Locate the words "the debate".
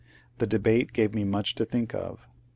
0.39-0.93